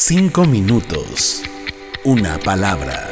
[0.00, 1.42] Cinco minutos.
[2.04, 3.08] Una palabra.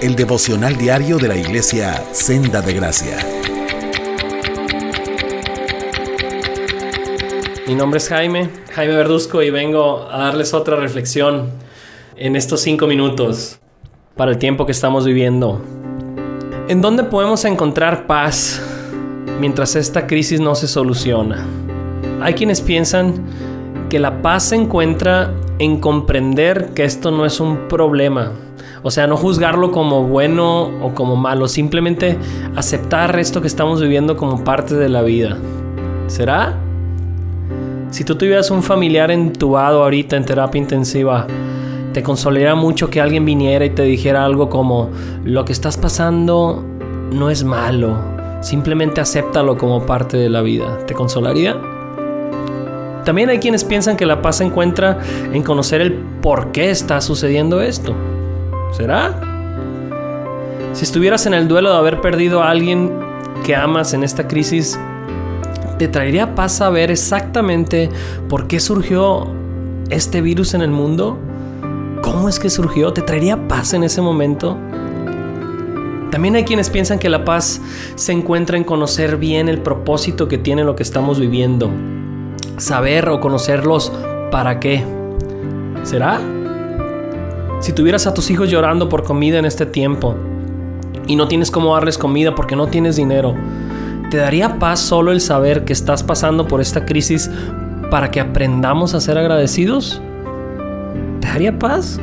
[0.00, 3.18] El devocional diario de la iglesia Senda de Gracia.
[7.68, 11.50] Mi nombre es Jaime, Jaime Verduzco, y vengo a darles otra reflexión
[12.16, 13.58] en estos cinco minutos
[14.16, 15.60] para el tiempo que estamos viviendo.
[16.68, 18.62] ¿En dónde podemos encontrar paz
[19.38, 21.46] mientras esta crisis no se soluciona?
[22.22, 23.49] Hay quienes piensan
[23.90, 28.32] que la paz se encuentra en comprender que esto no es un problema.
[28.82, 32.16] O sea, no juzgarlo como bueno o como malo, simplemente
[32.56, 35.36] aceptar esto que estamos viviendo como parte de la vida.
[36.06, 36.56] ¿Será?
[37.90, 41.26] Si tú tuvieras un familiar entubado ahorita en terapia intensiva,
[41.92, 44.88] te consolaría mucho que alguien viniera y te dijera algo como,
[45.24, 46.64] lo que estás pasando
[47.12, 47.96] no es malo,
[48.40, 50.78] simplemente acéptalo como parte de la vida.
[50.86, 51.79] ¿Te consolaría?
[53.04, 54.98] También hay quienes piensan que la paz se encuentra
[55.32, 57.94] en conocer el por qué está sucediendo esto.
[58.72, 59.20] ¿Será?
[60.72, 62.92] Si estuvieras en el duelo de haber perdido a alguien
[63.44, 64.78] que amas en esta crisis,
[65.78, 67.88] ¿te traería paz saber exactamente
[68.28, 69.26] por qué surgió
[69.88, 71.18] este virus en el mundo?
[72.02, 72.92] ¿Cómo es que surgió?
[72.92, 74.56] ¿Te traería paz en ese momento?
[76.10, 77.60] También hay quienes piensan que la paz
[77.94, 81.70] se encuentra en conocer bien el propósito que tiene lo que estamos viviendo
[82.60, 83.92] saber o conocerlos
[84.30, 84.84] para qué.
[85.82, 86.20] ¿Será?
[87.60, 90.14] Si tuvieras a tus hijos llorando por comida en este tiempo
[91.06, 93.34] y no tienes cómo darles comida porque no tienes dinero,
[94.10, 97.30] ¿te daría paz solo el saber que estás pasando por esta crisis
[97.90, 100.00] para que aprendamos a ser agradecidos?
[101.20, 101.98] ¿Te daría paz?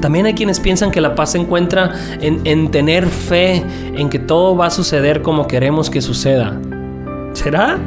[0.00, 4.20] También hay quienes piensan que la paz se encuentra en, en, tener fe en que
[4.20, 6.56] todo va a suceder como queremos que suceda.
[7.32, 7.78] ¿Será?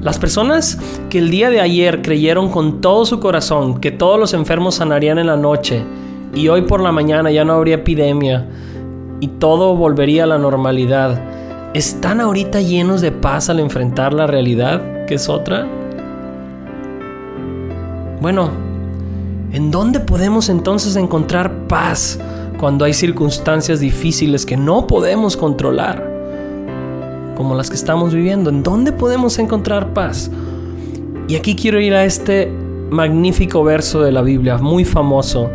[0.00, 0.78] Las personas
[1.10, 5.18] que el día de ayer creyeron con todo su corazón que todos los enfermos sanarían
[5.18, 5.82] en la noche
[6.34, 8.46] y hoy por la mañana ya no habría epidemia
[9.18, 11.20] y todo volvería a la normalidad,
[11.74, 15.66] ¿están ahorita llenos de paz al enfrentar la realidad, que es otra?
[18.20, 18.50] Bueno,
[19.52, 22.20] ¿en dónde podemos entonces encontrar paz
[22.56, 26.17] cuando hay circunstancias difíciles que no podemos controlar?
[27.38, 28.50] Como las que estamos viviendo.
[28.50, 30.28] ¿En dónde podemos encontrar paz?
[31.28, 32.52] Y aquí quiero ir a este
[32.90, 35.48] magnífico verso de la Biblia, muy famoso,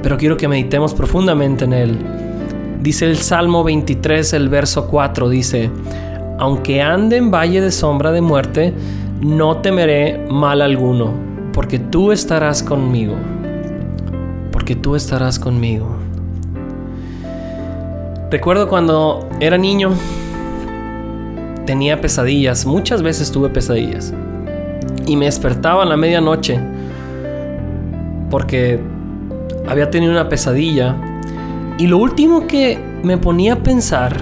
[0.00, 1.98] pero quiero que meditemos profundamente en él.
[2.80, 5.70] Dice el Salmo 23, el verso 4, dice,
[6.38, 8.72] aunque ande en valle de sombra de muerte,
[9.20, 11.12] no temeré mal alguno,
[11.52, 13.16] porque tú estarás conmigo,
[14.52, 15.88] porque tú estarás conmigo.
[18.30, 19.90] Recuerdo cuando era niño,
[21.66, 24.12] tenía pesadillas, muchas veces tuve pesadillas.
[25.06, 26.60] Y me despertaba a la medianoche
[28.30, 28.78] porque
[29.68, 30.96] había tenido una pesadilla.
[31.78, 34.16] Y lo último que me ponía a pensar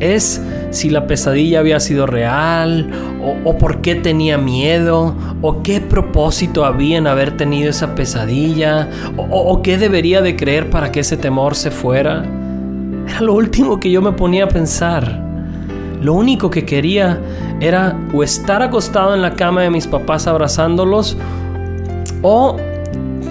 [0.00, 2.90] es si la pesadilla había sido real,
[3.44, 9.24] o, por qué tenía miedo, o qué propósito había en haber tenido esa pesadilla, o,
[9.24, 12.24] o qué debería de creer para que ese temor se fuera.
[13.06, 15.29] Era lo último que yo me ponía a pensar.
[16.00, 17.20] Lo único que quería
[17.60, 21.16] era o estar acostado en la cama de mis papás abrazándolos
[22.22, 22.56] o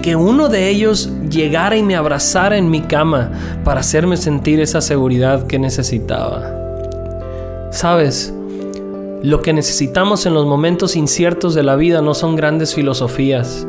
[0.02, 3.30] que uno de ellos llegara y me abrazara en mi cama
[3.64, 6.56] para hacerme sentir esa seguridad que necesitaba.
[7.70, 8.32] Sabes,
[9.22, 13.66] lo que necesitamos en los momentos inciertos de la vida no son grandes filosofías,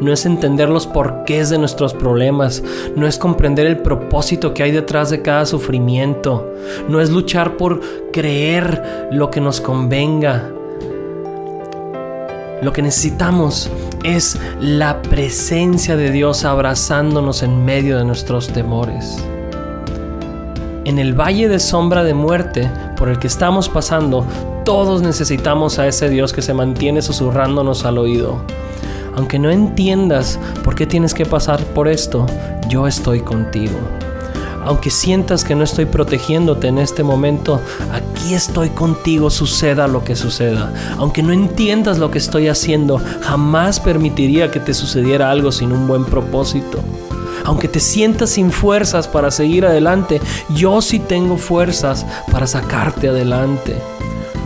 [0.00, 2.62] no es entender los porqués de nuestros problemas,
[2.94, 6.52] no es comprender el propósito que hay detrás de cada sufrimiento,
[6.88, 7.80] no es luchar por
[8.12, 10.50] creer lo que nos convenga.
[12.62, 13.70] Lo que necesitamos
[14.02, 19.22] es la presencia de Dios abrazándonos en medio de nuestros temores.
[20.84, 24.24] En el valle de sombra de muerte por el que estamos pasando,
[24.64, 28.40] todos necesitamos a ese Dios que se mantiene susurrándonos al oído.
[29.16, 32.26] Aunque no entiendas por qué tienes que pasar por esto,
[32.68, 33.78] yo estoy contigo.
[34.62, 37.60] Aunque sientas que no estoy protegiéndote en este momento,
[37.92, 40.72] aquí estoy contigo, suceda lo que suceda.
[40.98, 45.86] Aunque no entiendas lo que estoy haciendo, jamás permitiría que te sucediera algo sin un
[45.86, 46.80] buen propósito.
[47.44, 50.20] Aunque te sientas sin fuerzas para seguir adelante,
[50.50, 53.76] yo sí tengo fuerzas para sacarte adelante.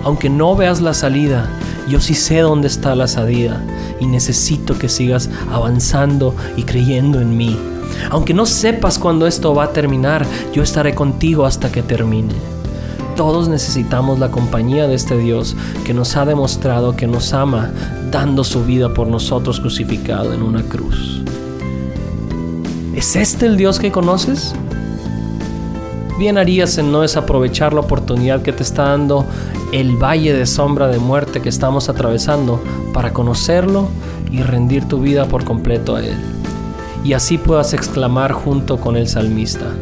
[0.05, 1.49] Aunque no veas la salida,
[1.89, 3.61] yo sí sé dónde está la salida
[4.01, 7.57] y necesito que sigas avanzando y creyendo en mí.
[8.11, 12.35] Aunque no sepas cuándo esto va a terminar, yo estaré contigo hasta que termine.
[13.17, 15.55] todos necesitamos la compañía de este Dios
[15.85, 17.71] que nos ha demostrado que nos ama
[18.11, 21.21] dando su vida por nosotros crucificado en una cruz.
[22.95, 24.55] ¿Es este el Dios que conoces?
[26.21, 29.25] Bien harías en no desaprovechar la oportunidad que te está dando
[29.73, 32.63] el valle de sombra de muerte que estamos atravesando
[32.93, 33.89] para conocerlo
[34.31, 36.15] y rendir tu vida por completo a Él.
[37.05, 39.73] Y así puedas exclamar junto con el salmista,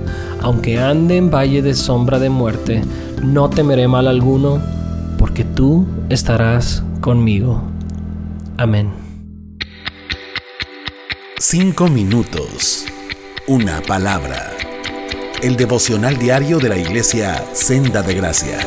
[0.41, 2.85] aunque ande en valle de sombra de muerte,
[3.21, 4.63] no temeré mal alguno,
[5.19, 7.65] porque tú estarás conmigo.
[8.59, 8.93] Amén.
[11.41, 12.87] Cinco minutos.
[13.49, 14.58] Una palabra.
[15.41, 18.59] El devocional diario de la iglesia Senda de Gracia.